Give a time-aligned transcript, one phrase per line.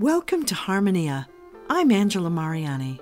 [0.00, 1.26] Welcome to Harmonia.
[1.68, 3.00] I'm Angela Mariani.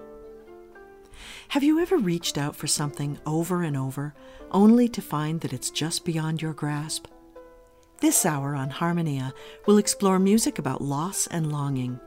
[1.49, 4.15] Have you ever reached out for something over and over,
[4.51, 7.07] only to find that it's just beyond your grasp?
[8.01, 9.35] This hour on Harmonia
[9.67, 12.01] will explore music about loss and longing.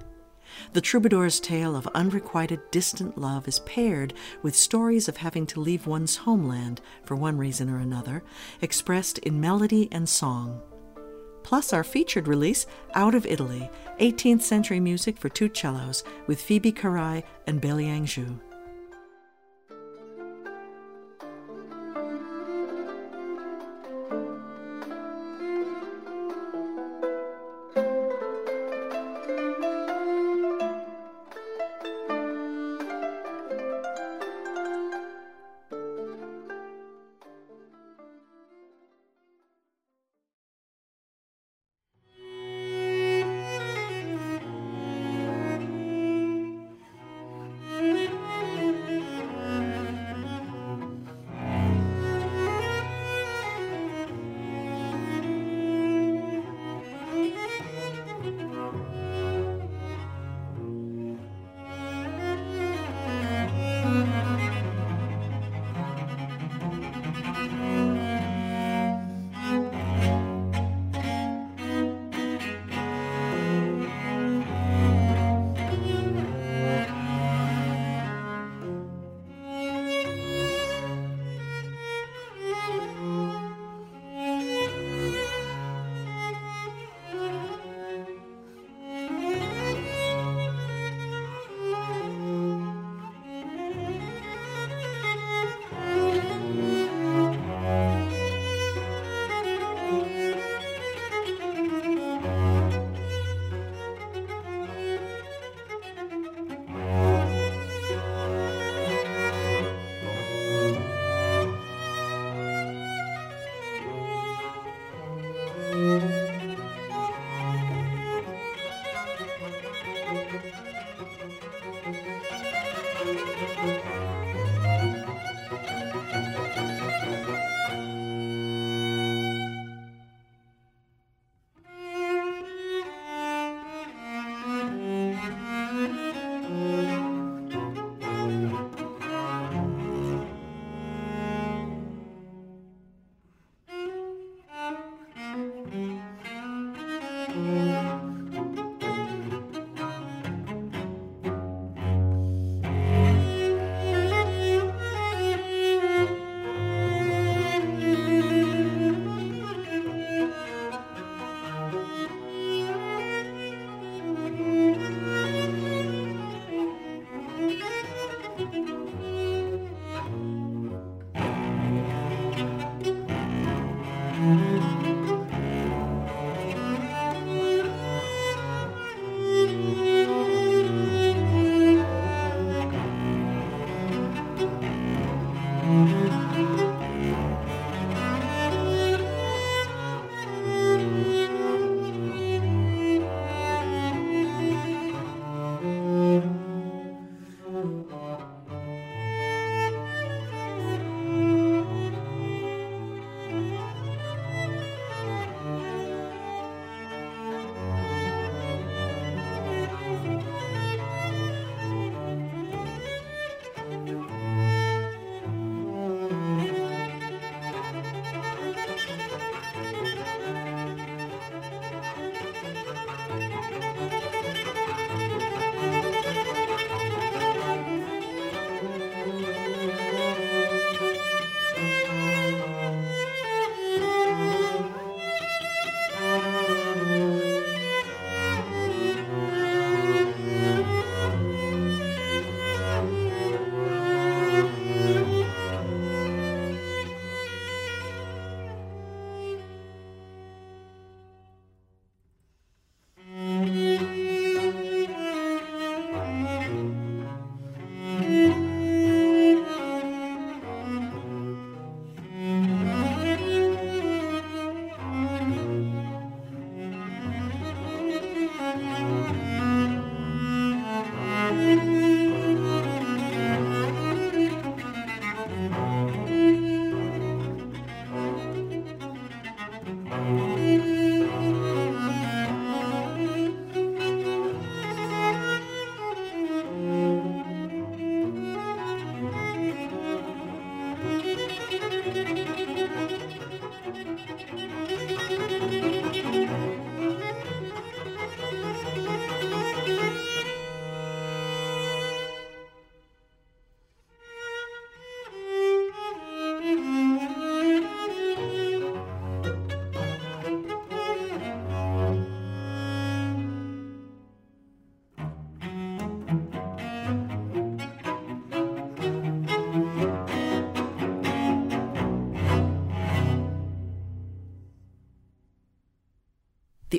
[0.73, 5.85] The troubadour's tale of unrequited distant love is paired with stories of having to leave
[5.85, 8.23] one's homeland for one reason or another,
[8.59, 10.63] expressed in melody and song.
[11.43, 13.69] Plus, our featured release, Out of Italy
[13.99, 18.39] 18th Century Music for Two Cellos, with Phoebe Carrai and Beiliang Zhu.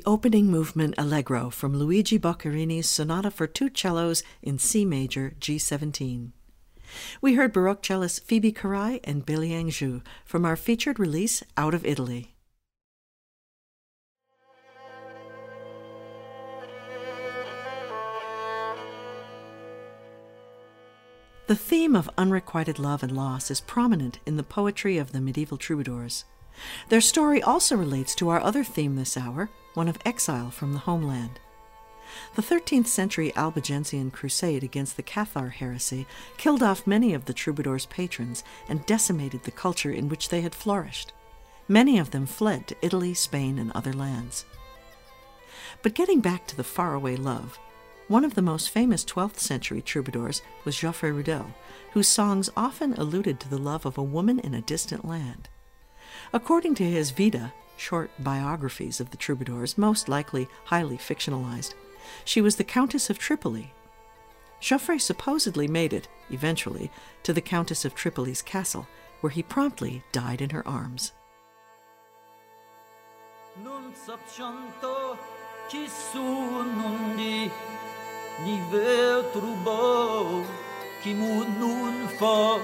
[0.00, 6.31] The opening movement Allegro from Luigi Boccherini's Sonata for Two Cellos in C major, G17.
[7.20, 11.85] We heard Baroque cellist Phoebe Carrai and Beiliang Zhu from our featured release Out of
[11.85, 12.35] Italy.
[21.47, 25.58] The theme of unrequited love and loss is prominent in the poetry of the medieval
[25.58, 26.25] troubadours.
[26.88, 30.80] Their story also relates to our other theme this hour, one of exile from the
[30.80, 31.40] homeland.
[32.34, 37.86] The 13th century Albigensian crusade against the Cathar heresy killed off many of the troubadours'
[37.86, 41.12] patrons and decimated the culture in which they had flourished.
[41.68, 44.44] Many of them fled to Italy, Spain, and other lands.
[45.82, 47.58] But getting back to the faraway love,
[48.08, 51.54] one of the most famous 12th century troubadours was Jaufre Rudel,
[51.92, 55.48] whose songs often alluded to the love of a woman in a distant land.
[56.32, 61.74] According to his Vita, short biographies of the troubadours, most likely highly fictionalized,
[62.24, 63.72] she was the Countess of Tripoli.
[64.60, 66.90] Jaufre supposedly made it, eventually,
[67.24, 68.86] to the Countess of Tripoli's castle,
[69.22, 71.12] where he promptly died in her arms.
[78.44, 80.44] ni vetru bo
[81.02, 82.60] ki mu nun fa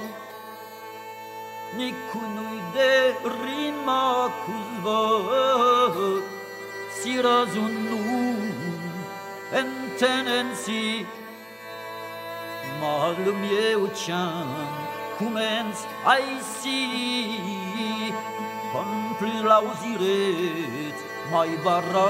[1.75, 2.61] Nicunui
[3.43, 5.03] rima cusva
[6.93, 8.39] Si razunum
[9.53, 9.69] en
[12.81, 14.49] Malum eu ceam
[15.19, 16.83] cumens aisi
[18.73, 20.97] Compli lauziret
[21.31, 22.09] mai barra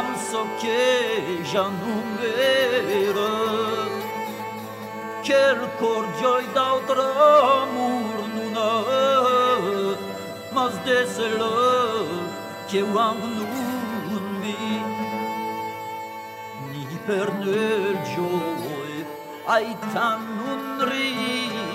[0.00, 3.30] se eu am so che já non vero
[5.22, 8.70] quel cor joy d'altro amor nuna
[10.52, 12.06] mas deselo
[12.68, 13.18] che eu am
[14.08, 14.82] nun vi
[16.72, 19.04] ni per nel joy
[19.46, 21.70] ai tan nun ri.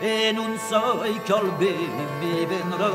[0.00, 2.90] E non sai che al bene mi vendrà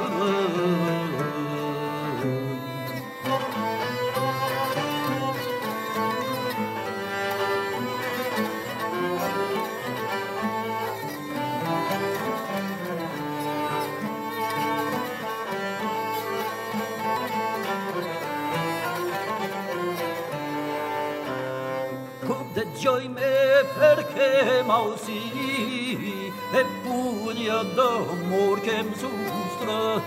[22.79, 30.01] Joy me perché mausi e pugna d'amor che m'sustra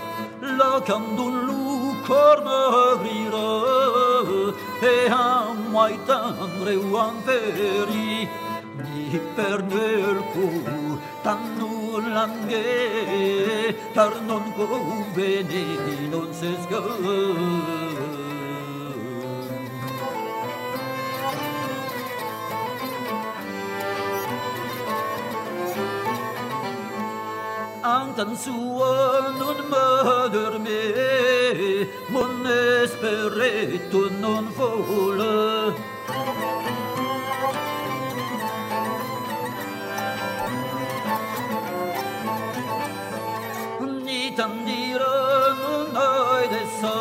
[0.57, 3.49] la candun lu corna grira
[4.81, 8.27] e a mai tandre uan peri
[8.81, 10.47] ni per nel cu
[11.21, 12.65] tan nullanghe
[13.93, 16.81] tar non conveni non se sgâ
[27.93, 30.81] Antan sua non m'adorme,
[32.09, 32.43] mon
[32.81, 35.71] esperetto non vola.
[44.05, 46.97] Ni tan dira non hai de sa,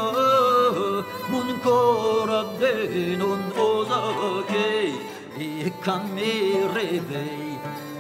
[1.33, 4.93] mon cora de non osa che,
[5.39, 7.52] e can mi revei.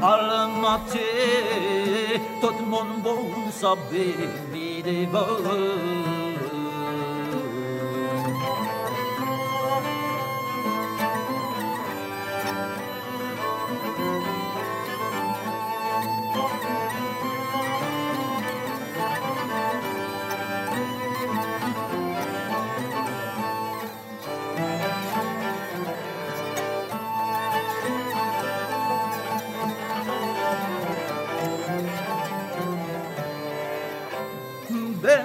[0.02, 4.18] Al matin tot mon bon saber
[4.52, 6.12] mi devant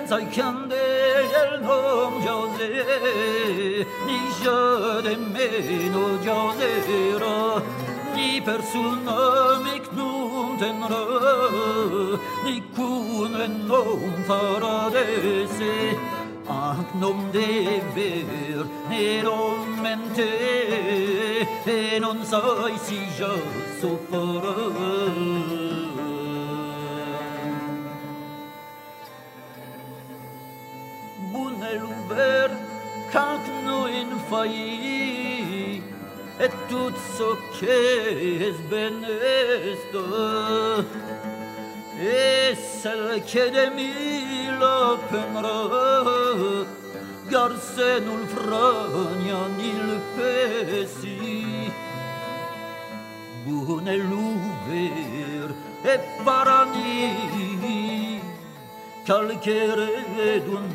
[0.09, 2.71] sai candel nom José
[4.07, 4.59] ni je
[5.05, 7.61] de meno Josera
[8.15, 9.17] ni persona
[9.65, 11.03] mic num tenra
[12.45, 15.75] ni kun en nom paradese
[16.49, 20.31] Ach nom dever nerom mente
[21.65, 23.33] e non sai si je
[23.81, 25.56] soffora
[31.81, 32.51] l'ouvert
[33.12, 35.81] quand nous in failli
[36.39, 40.05] et tout ce qu'est benesto
[42.00, 44.67] et celle qui de mille
[45.10, 45.60] penra
[47.31, 51.72] garse nul fragna nil pesi
[53.46, 55.50] bune luver
[55.93, 57.38] e parani
[59.07, 60.67] calcere d'un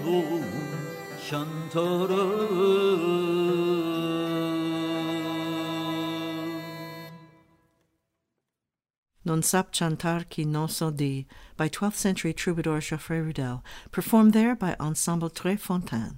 [9.25, 11.27] Non sap chantar qui non dit
[11.57, 13.63] by 12th century troubadour Jaufre Rudel,
[13.93, 16.17] performed there by Ensemble Tre Fontane.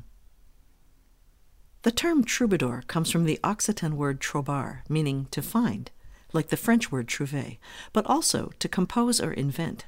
[1.82, 5.90] The term troubadour comes from the Occitan word trobar, meaning to find,
[6.32, 7.58] like the French word trouver,
[7.92, 9.84] but also to compose or invent.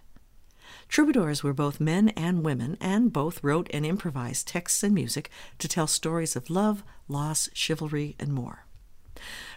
[0.88, 5.68] Troubadours were both men and women, and both wrote and improvised texts and music to
[5.68, 8.66] tell stories of love, loss, chivalry, and more.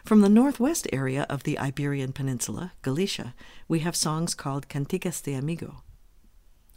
[0.04, 3.36] From the northwest area of the Iberian Peninsula, Galicia,
[3.68, 5.84] we have songs called Cantigas de Amigo.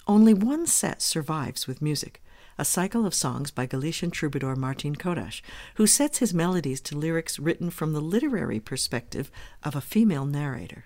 [0.06, 2.22] Only one set survives with music,
[2.58, 5.40] a cycle of songs by Galician troubadour Martin Codax,
[5.76, 9.30] who sets his melodies to lyrics written from the literary perspective
[9.62, 10.84] of a female narrator.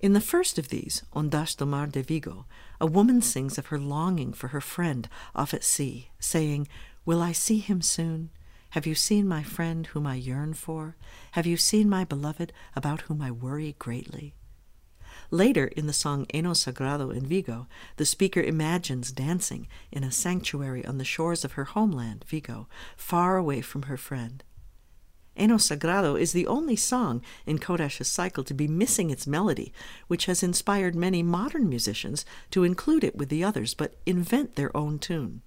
[0.00, 2.46] In the first of these, Ondas do Mar de Vigo,
[2.80, 6.68] a woman sings of her longing for her friend off at sea, saying,
[7.04, 8.30] Will I see him soon?
[8.70, 10.96] Have you seen my friend whom I yearn for?
[11.32, 14.34] Have you seen my beloved about whom I worry greatly?
[15.32, 20.86] Later, in the song Eno Sagrado in Vigo, the speaker imagines dancing in a sanctuary
[20.86, 24.44] on the shores of her homeland, Vigo, far away from her friend.
[25.38, 29.72] Eno Sagrado is the only song in Codax's cycle to be missing its melody,
[30.08, 34.76] which has inspired many modern musicians to include it with the others but invent their
[34.76, 35.42] own tune.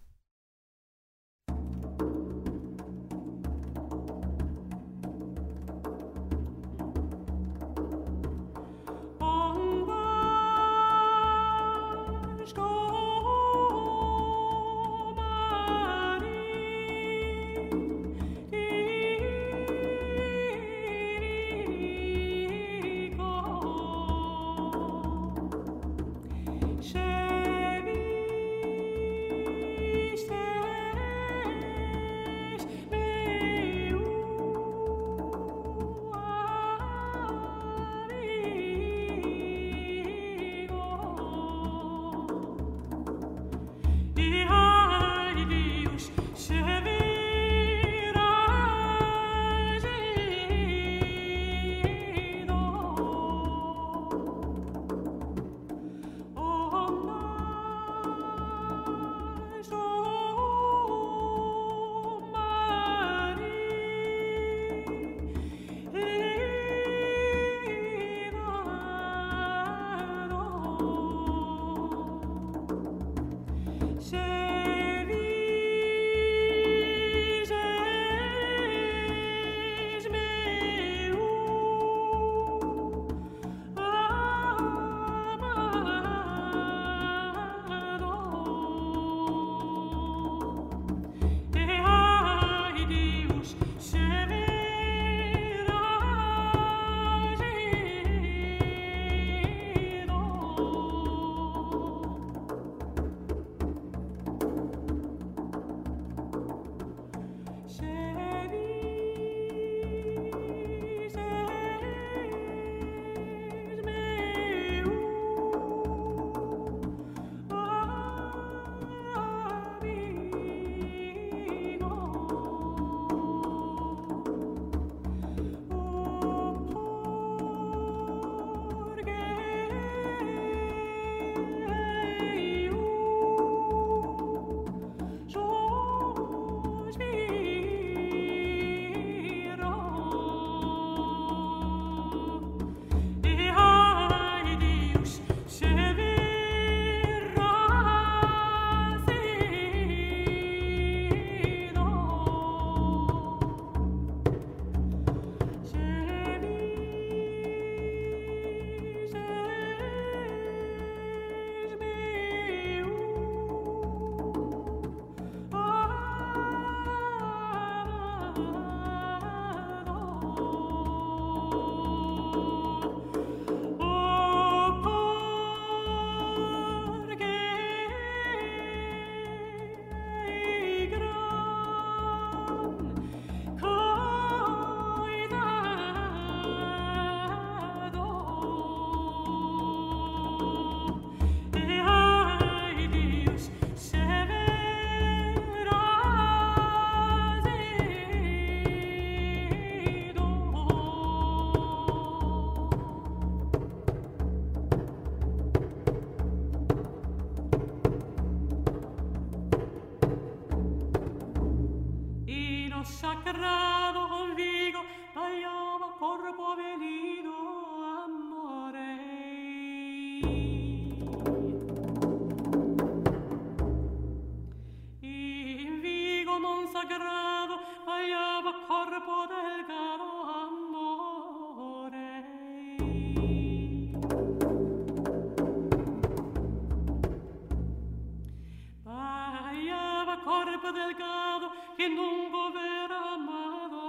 [241.82, 243.80] che non governa amado,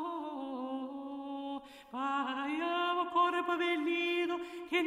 [3.13, 4.81] corpo velido che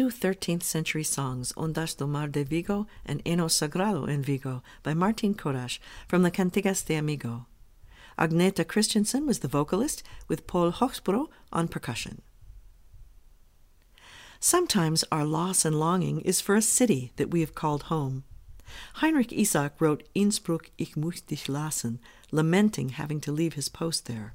[0.00, 4.94] two 13th century songs, Ondas do Mar de Vigo and Eno Sagrado en Vigo, by
[4.94, 7.44] Martin Codax from the Cantigas de Amigo.
[8.18, 12.22] Agneta Christensen was the vocalist, with Paul Hochsbro on percussion.
[14.38, 18.24] Sometimes our loss and longing is for a city that we have called home.
[18.94, 21.98] Heinrich Isaac wrote Innsbruck, ich muss dich lassen,
[22.32, 24.32] lamenting having to leave his post there.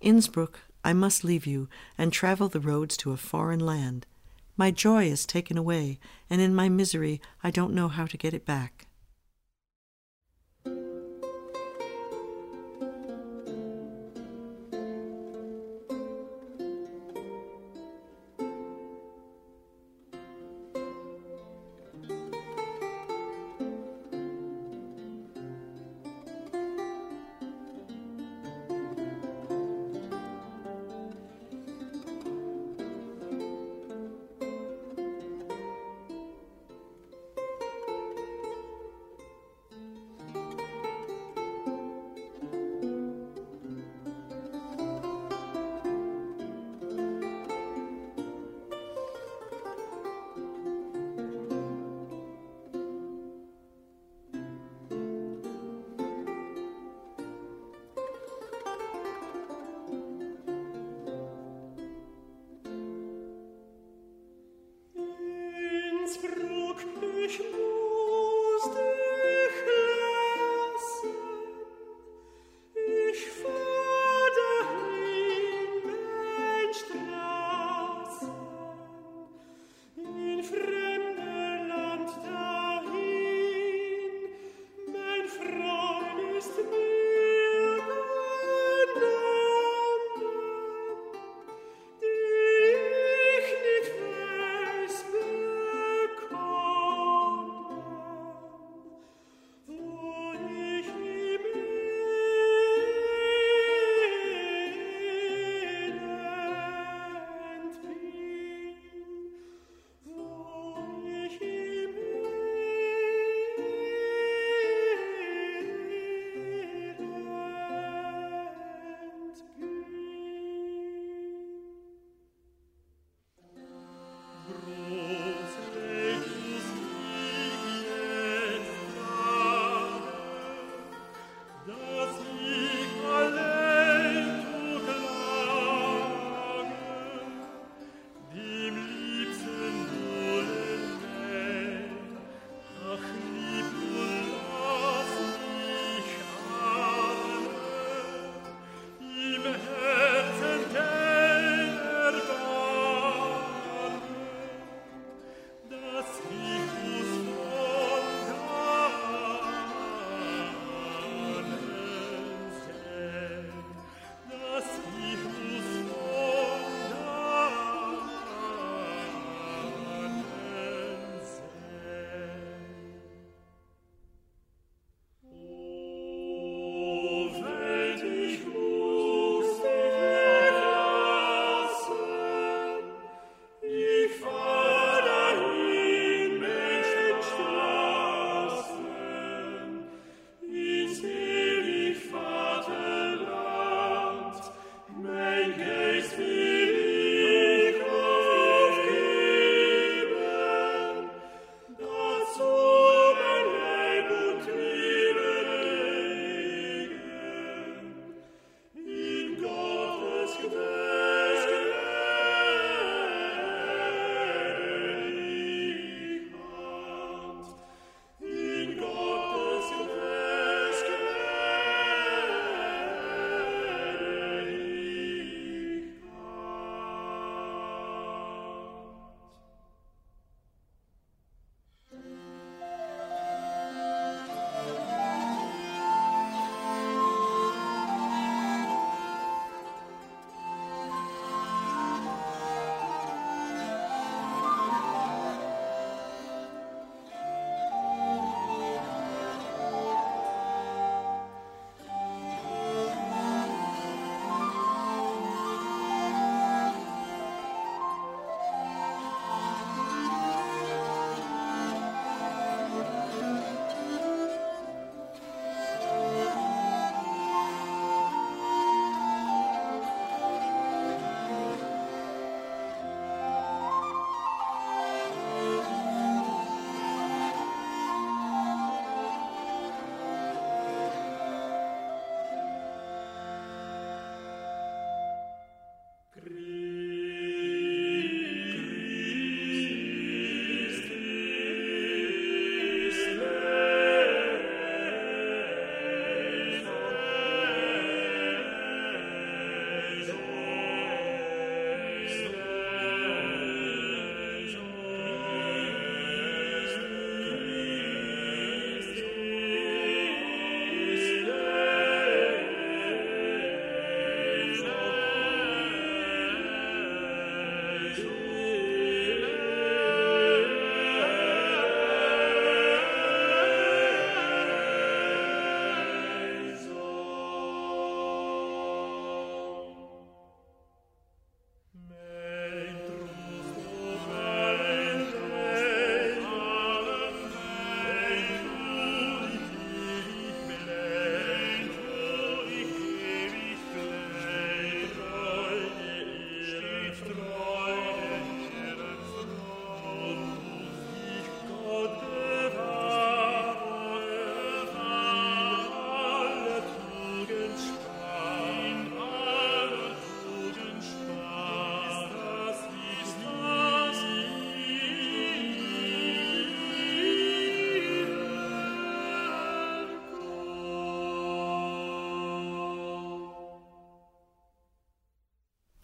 [0.00, 4.06] Innsbruck, I must leave you and travel the roads to a foreign land.
[4.56, 8.34] My joy is taken away, and in my misery I don't know how to get
[8.34, 8.86] it back.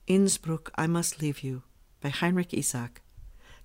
[0.08, 1.64] Innsbruck, I Must Leave You
[2.00, 3.02] by Heinrich Isaac.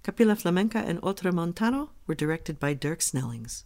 [0.04, 3.64] Capilla Flamenca and Oltremontano were directed by Dirk Snellings.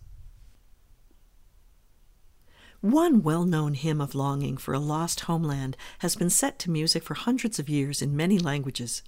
[2.82, 7.02] One well known hymn of longing for a lost homeland has been set to music
[7.02, 9.02] for hundreds of years in many languages.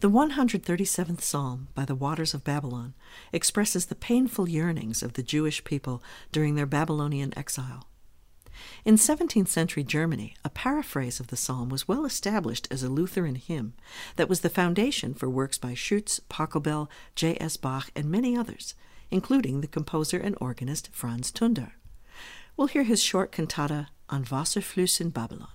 [0.00, 2.94] The 137th Psalm by the Waters of Babylon
[3.32, 7.87] expresses the painful yearnings of the Jewish people during their Babylonian exile.
[8.84, 13.34] In 17th century Germany, a paraphrase of the psalm was well established as a Lutheran
[13.34, 13.74] hymn
[14.16, 17.56] that was the foundation for works by Schütz, Pachelbel, J.S.
[17.56, 18.74] Bach, and many others,
[19.10, 21.72] including the composer and organist Franz Tunder.
[22.56, 25.48] We'll hear his short cantata on Wasserflüsse in Babylon.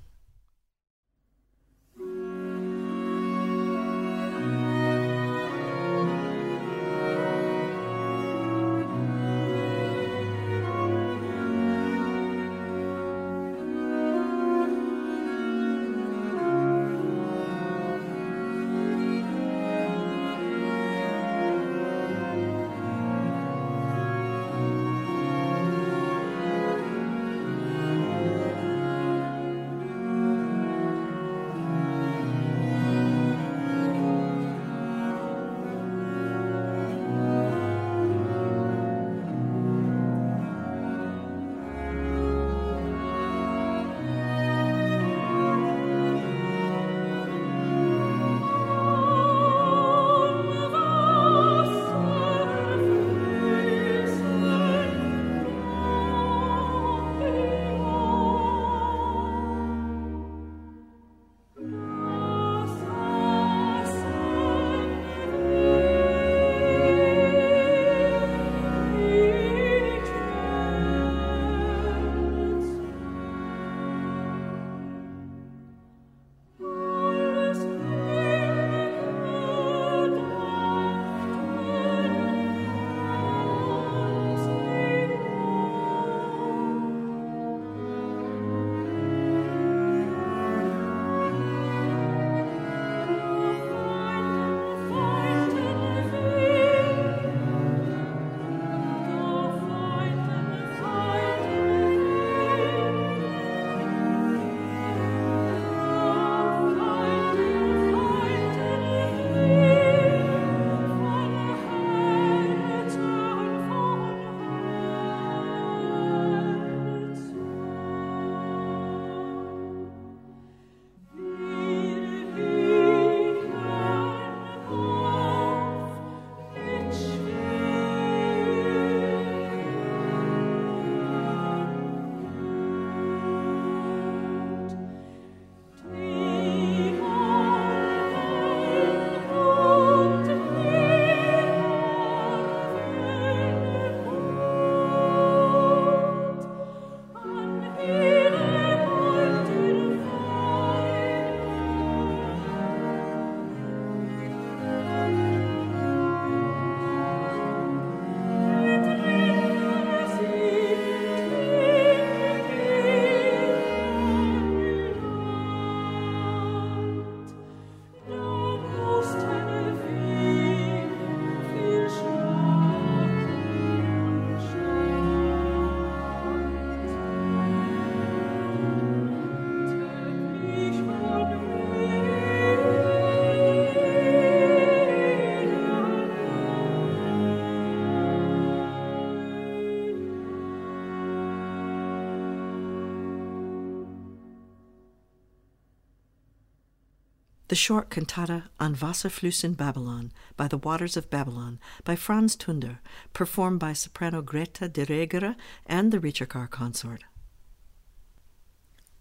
[197.54, 202.80] The short cantata An Wasserfluss in Babylon by the Waters of Babylon by Franz Tunder,
[203.14, 205.36] performed by soprano Greta de Reyghere
[205.68, 207.04] and the Ricercar Consort.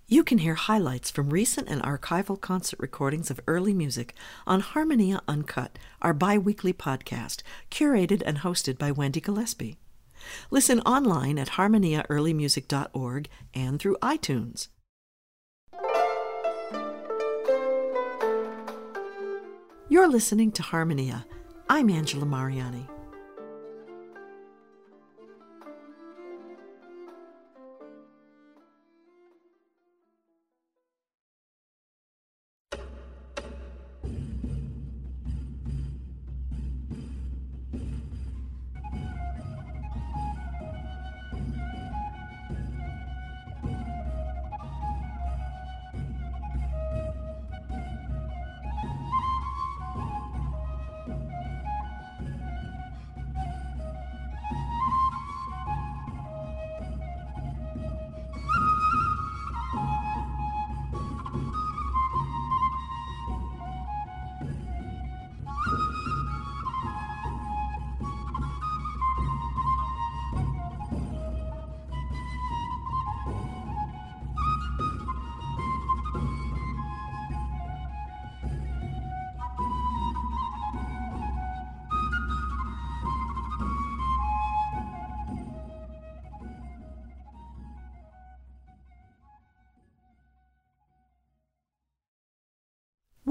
[0.07, 4.15] You can hear highlights from recent and archival concert recordings of early music
[4.47, 9.79] on Harmonia Uncut, our bi weekly podcast, curated and hosted by Wendy Gillespie.
[10.51, 14.69] Listen online at harmoniaearlymusic.org and through iTunes.
[19.89, 21.27] You're listening to Harmonia.
[21.69, 22.87] I'm Angela Mariani.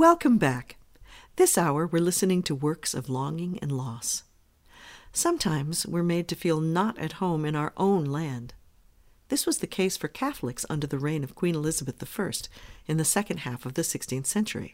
[0.02, 0.78] Welcome back.
[1.36, 4.24] This hour, we're listening to works of longing and loss.
[5.14, 8.56] Sometimes we're made to feel not at home in our own land.
[9.30, 12.32] This was the case for Catholics under the reign of Queen Elizabeth I
[12.88, 14.74] in the second half of the 16th century.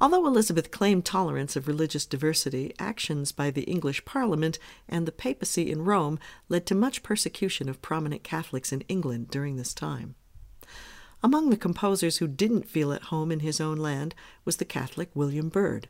[0.00, 5.72] Although Elizabeth claimed tolerance of religious diversity, actions by the English Parliament and the papacy
[5.72, 10.14] in Rome led to much persecution of prominent Catholics in England during this time.
[11.24, 15.08] Among the composers who didn't feel at home in his own land was the Catholic
[15.14, 15.88] William Byrd.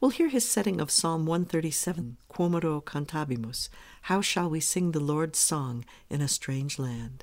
[0.00, 3.68] We'll hear his setting of Psalm 137, Quomodo cantabimus,
[4.04, 7.22] How shall we sing the Lord's song in a strange land?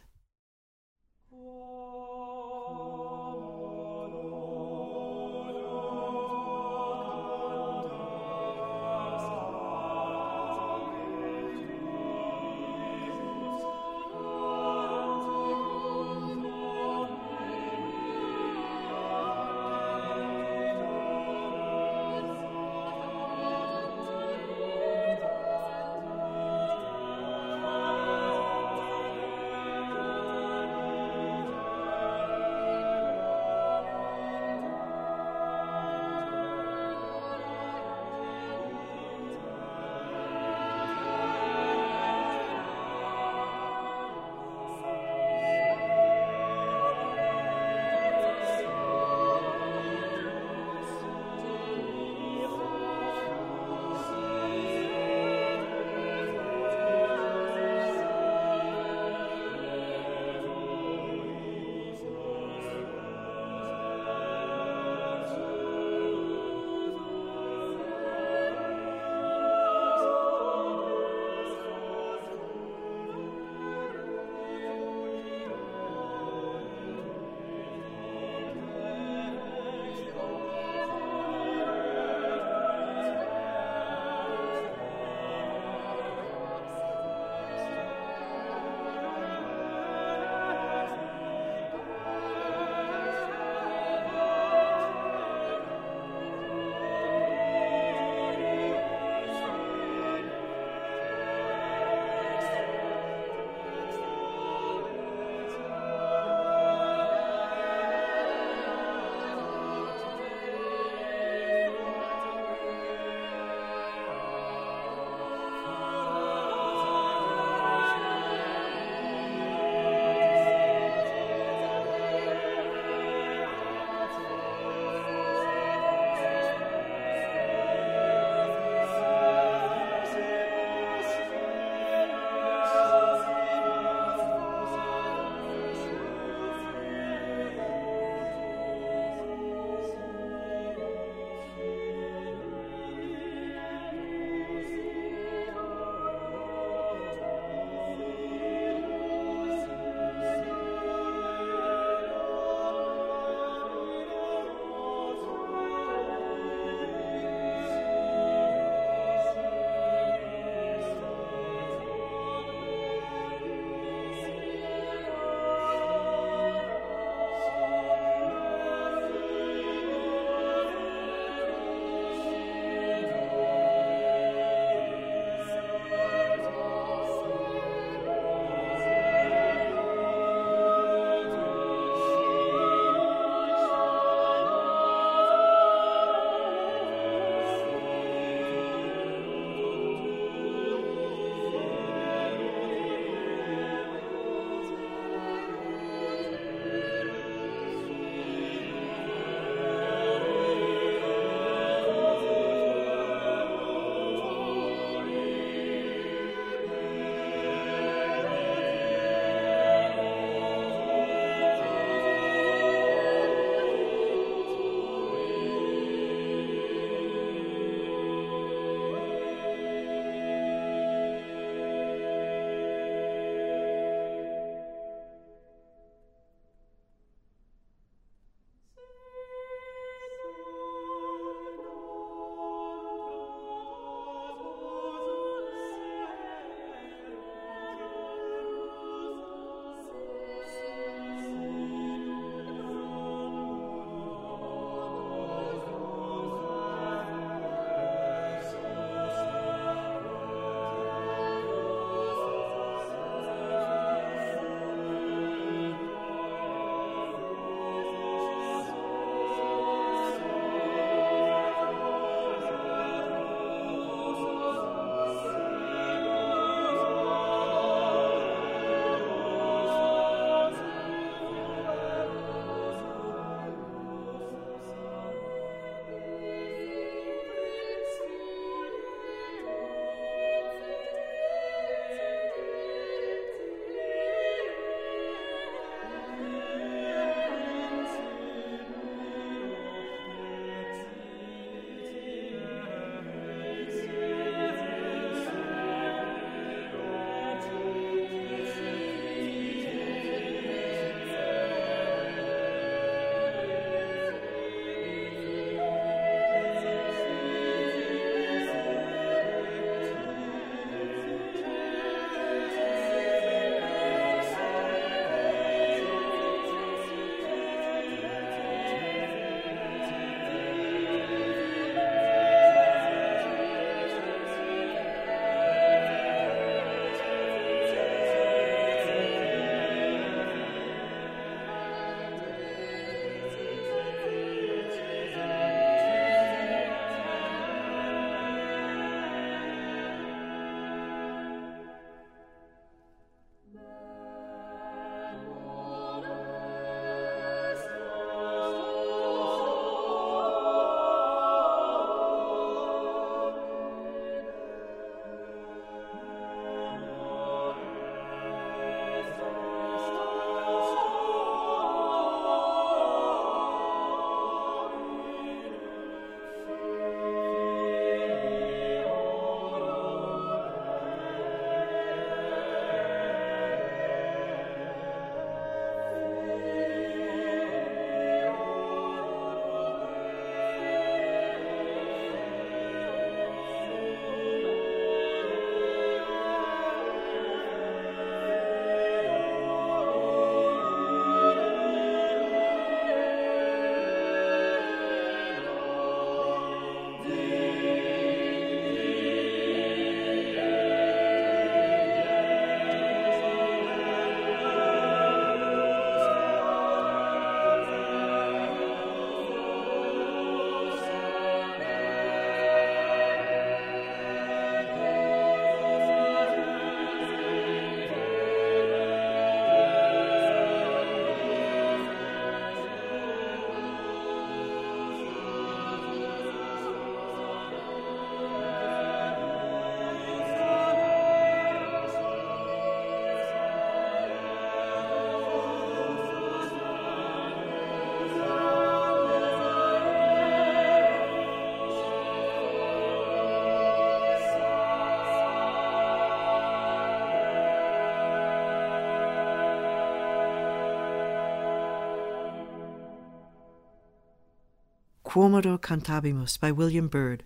[455.18, 457.24] Quomodo Cantabimus by William Byrd.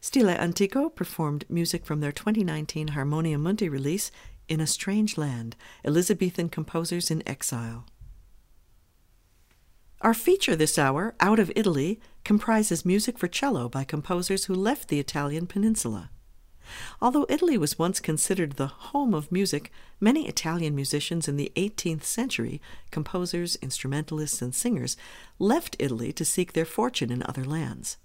[0.00, 4.10] Stile Antico performed music from their 2019 Harmonia Mundi release,
[4.48, 5.54] In a Strange Land
[5.84, 7.84] Elizabethan Composers in Exile.
[10.00, 14.88] Our feature this hour, Out of Italy, comprises music for cello by composers who left
[14.88, 16.08] the Italian peninsula.
[17.02, 22.04] Although Italy was once considered the home of music, many Italian musicians in the 18th
[22.04, 24.96] century, composers, instrumentalists, and singers,
[25.40, 27.96] left Italy to seek their fortune in other lands.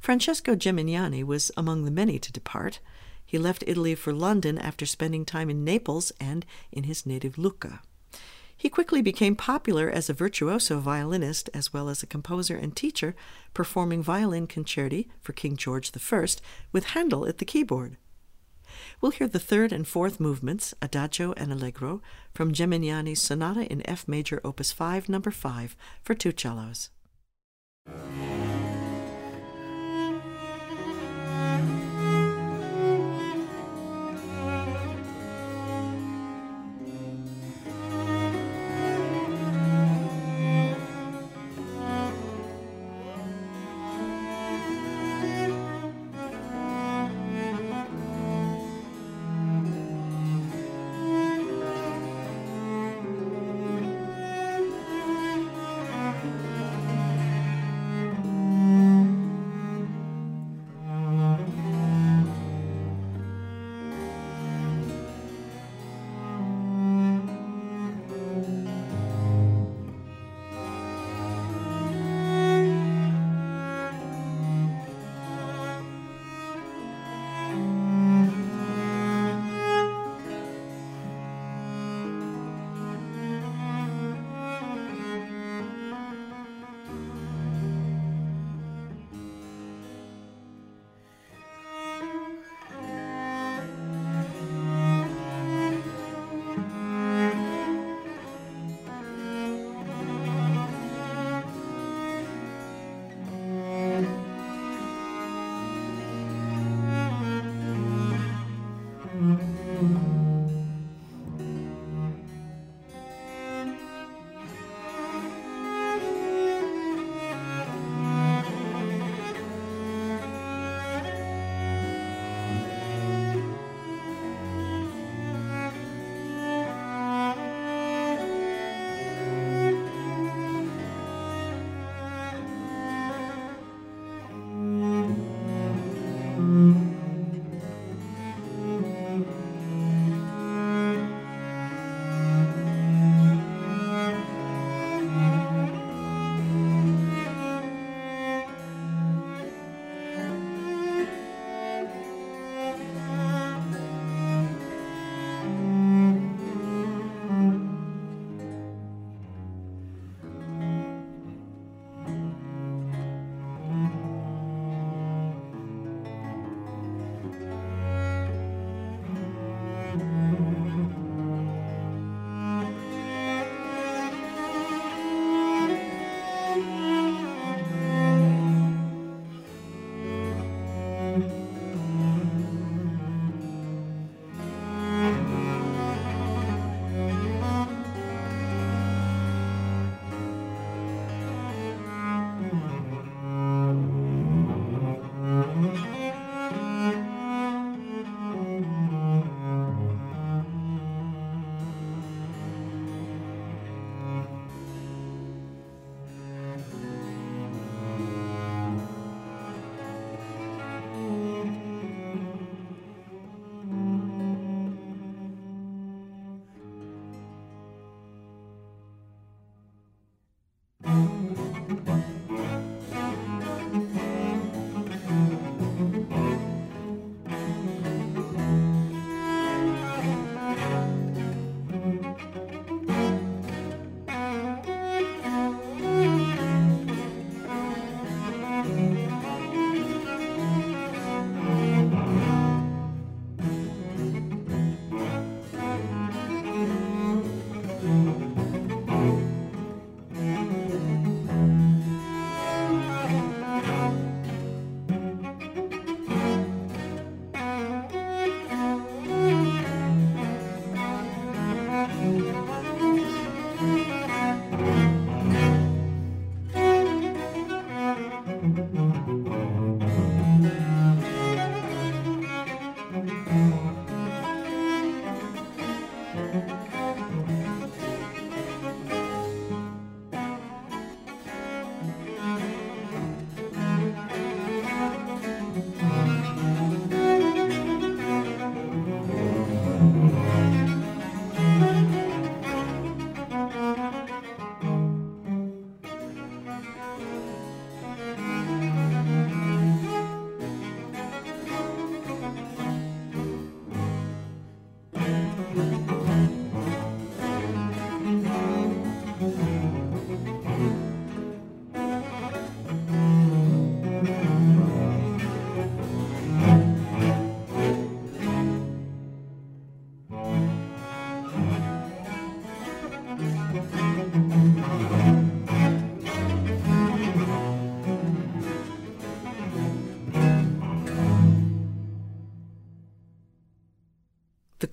[0.00, 2.78] Francesco Geminiani was among the many to depart.
[3.26, 7.80] He left Italy for London after spending time in Naples and in his native Lucca.
[8.56, 13.16] He quickly became popular as a virtuoso violinist as well as a composer and teacher,
[13.52, 16.26] performing violin concerti for King George I
[16.70, 17.96] with Handel at the keyboard.
[19.00, 22.02] We'll hear the third and fourth movements, Adagio and Allegro,
[22.32, 26.90] from Geminiani's Sonata in F major, opus 5, number 5, for two cellos.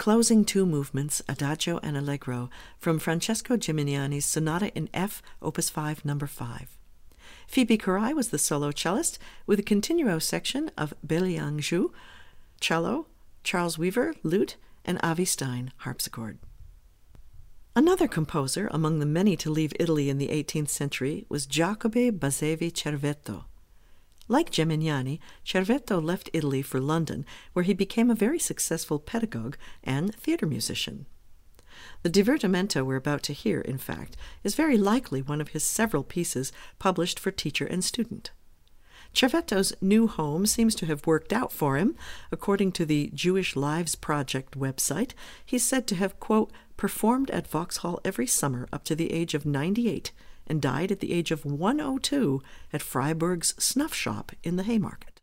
[0.09, 2.49] Closing two movements, Adagio and Allegro,
[2.79, 6.75] from Francesco Geminiani's Sonata in F, Opus 5, number 5.
[7.47, 11.91] Phoebe Carrai was the solo cellist, with a continuo section of Beiliang Zhu,
[12.59, 13.05] cello,
[13.43, 16.39] Charles Weaver, lute, and Avi Stein, harpsichord.
[17.75, 22.71] Another composer among the many to leave Italy in the 18th century was Giacobbe Basevi
[22.71, 23.43] Cervetto.
[24.31, 30.13] Like Geminiani, Cervetto left Italy for London, where he became a very successful pedagogue and
[30.13, 31.07] theater musician.
[32.03, 36.03] The divertimento we're about to hear, in fact, is very likely one of his several
[36.03, 38.29] pieces published for teacher and student.
[39.15, 41.95] Cervetto's new home seems to have worked out for him.
[42.31, 45.13] According to the Jewish Lives Project website,
[45.43, 49.43] he's said to have, quote, performed at Vauxhall every summer up to the age of
[49.43, 50.11] 98
[50.49, 52.41] and died at the age of 102
[52.73, 55.18] at Freiburg's snuff shop in the Haymarket.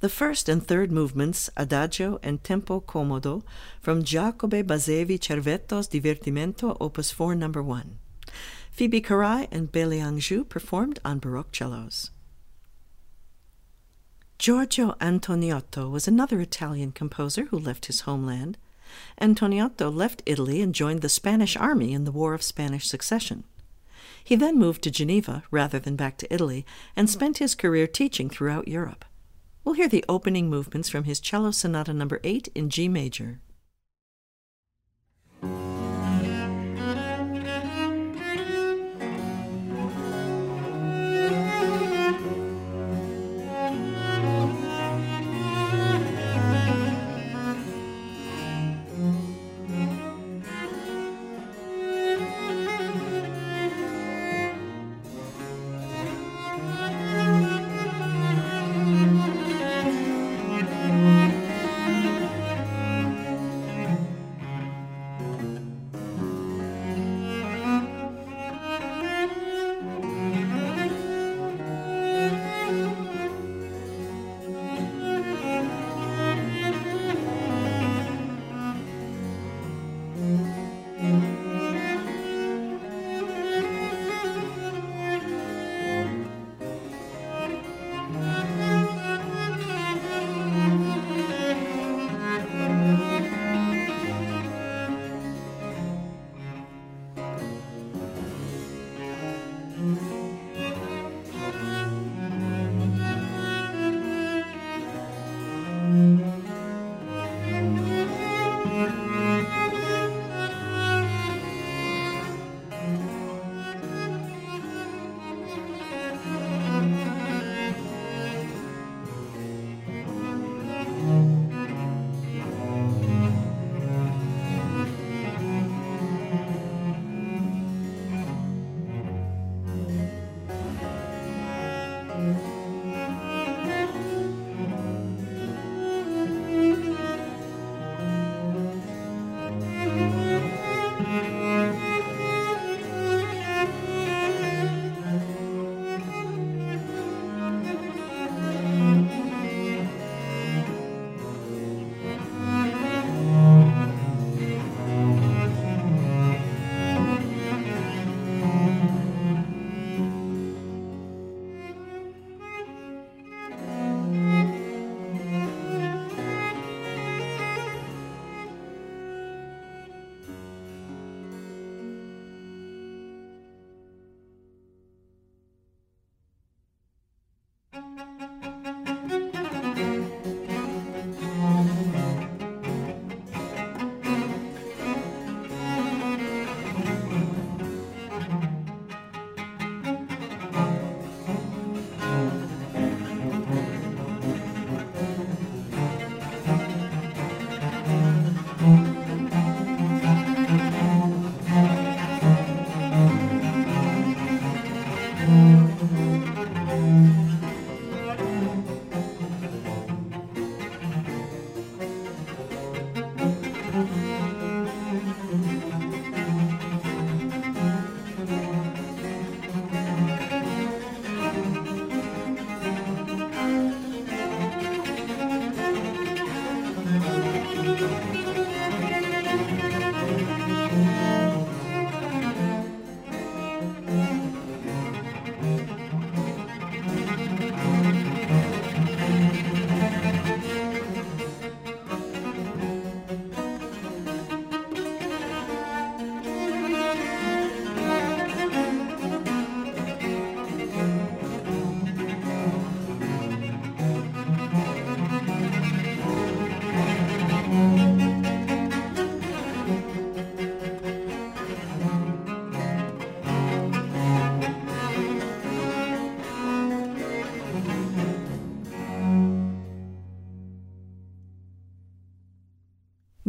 [0.00, 3.42] The first and third movements, Adagio and Tempo Comodo,
[3.82, 7.98] from Giacobbe Basevi Cervetto's Divertimento, Opus 4, number 1.
[8.70, 12.12] Phoebe Carrai and Beiliang Zhu performed on Baroque cellos.
[14.38, 18.56] Giorgio Antoniotto was another Italian composer who left his homeland.
[19.20, 23.44] Antoniotto left Italy and joined the Spanish army in the War of Spanish Succession.
[24.24, 26.64] He then moved to Geneva rather than back to Italy
[26.96, 29.04] and spent his career teaching throughout Europe.
[29.62, 33.40] We'll hear the opening movements from his Cello Sonata number 8 in G major.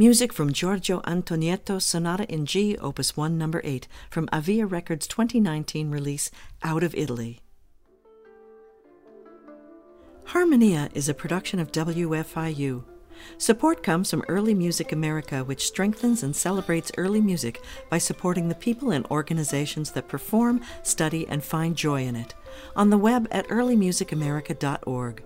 [0.01, 5.91] Music from Giorgio Antoniotto Sonata in G, Opus 1, Number 8, from Avie Records 2019
[5.91, 6.31] release
[6.63, 7.39] Out of Italy.
[10.23, 12.83] Harmonia is a production of WFIU.
[13.37, 18.55] Support comes from Early Music America, which strengthens and celebrates early music by supporting the
[18.55, 22.33] people and organizations that perform, study, and find joy in it.
[22.75, 25.23] On the web at earlymusicamerica.org.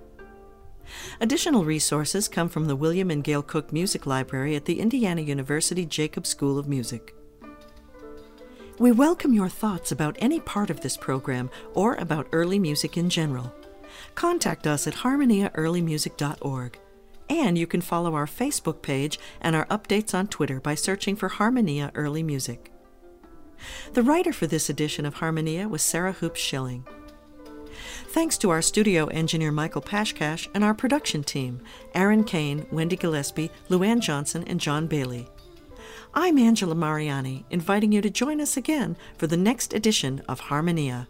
[1.19, 5.85] Additional resources come from the William and Gail Cook Music Library at the Indiana University
[5.85, 7.15] Jacobs School of Music.
[8.77, 13.09] We welcome your thoughts about any part of this program or about early music in
[13.09, 13.53] general.
[14.15, 16.79] Contact us at harmoniaearlymusic.org.
[17.29, 21.29] And you can follow our Facebook page and our updates on Twitter by searching for
[21.29, 22.71] Harmonia Early Music.
[23.93, 26.85] The writer for this edition of Harmonia was Sarah Hoop Schilling.
[28.15, 31.59] Thanks to our studio engineer Michael Pashkash and our production team
[31.93, 35.27] Aaron Kane, Wendy Gillespie, Luann Johnson, and John Bailey.
[36.13, 41.09] I'm Angela Mariani, inviting you to join us again for the next edition of Harmonia.